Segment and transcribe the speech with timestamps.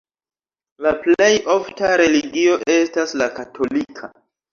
[0.85, 4.11] La plej ofta religio estas la katolika.